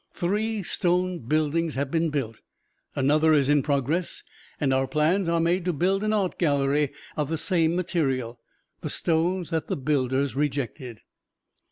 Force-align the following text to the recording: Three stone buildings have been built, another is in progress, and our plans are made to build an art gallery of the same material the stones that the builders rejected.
Three 0.15 0.63
stone 0.63 1.19
buildings 1.19 1.75
have 1.75 1.91
been 1.91 2.09
built, 2.09 2.41
another 2.95 3.33
is 3.33 3.49
in 3.49 3.61
progress, 3.61 4.23
and 4.59 4.73
our 4.73 4.87
plans 4.87 5.29
are 5.29 5.39
made 5.39 5.63
to 5.65 5.73
build 5.73 6.03
an 6.03 6.11
art 6.11 6.39
gallery 6.39 6.91
of 7.15 7.29
the 7.29 7.37
same 7.37 7.75
material 7.75 8.39
the 8.79 8.89
stones 8.89 9.51
that 9.51 9.67
the 9.67 9.77
builders 9.77 10.35
rejected. 10.35 11.01